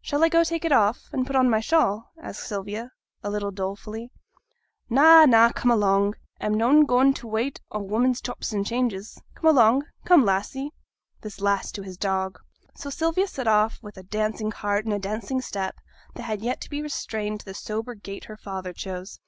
'Shall 0.00 0.24
I 0.24 0.30
go 0.30 0.42
take 0.42 0.64
it 0.64 0.72
off, 0.72 1.10
and 1.12 1.26
put 1.26 1.36
on 1.36 1.50
my 1.50 1.60
shawl?' 1.60 2.10
asked 2.18 2.44
Sylvia, 2.44 2.92
a 3.22 3.28
little 3.28 3.50
dolefully. 3.50 4.10
'Na, 4.88 5.26
na, 5.26 5.50
come 5.52 5.70
along! 5.70 6.14
a'm 6.40 6.54
noane 6.54 6.86
goin' 6.86 7.12
for 7.12 7.20
t' 7.20 7.26
wait 7.26 7.60
o' 7.70 7.82
women's 7.82 8.22
chops 8.22 8.54
and 8.54 8.66
changes. 8.66 9.20
Come 9.34 9.50
along; 9.50 9.82
come, 10.06 10.24
Lassie!' 10.24 10.72
(this 11.20 11.42
last 11.42 11.74
to 11.74 11.82
his 11.82 11.98
dog). 11.98 12.38
So 12.74 12.88
Sylvia 12.88 13.26
set 13.26 13.46
off 13.48 13.78
with 13.82 13.98
a 13.98 14.02
dancing 14.02 14.50
heart 14.50 14.86
and 14.86 14.94
a 14.94 14.98
dancing 14.98 15.42
step, 15.42 15.76
that 16.14 16.22
had 16.22 16.58
to 16.62 16.70
be 16.70 16.80
restrained 16.80 17.40
to 17.40 17.44
the 17.44 17.52
sober 17.52 17.94
gait 17.94 18.24
her 18.24 18.38
father 18.38 18.72
chose. 18.72 19.20